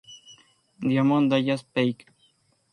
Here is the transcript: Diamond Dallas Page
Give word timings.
Diamond 0.81 1.29
Dallas 1.29 1.61
Page 1.61 2.07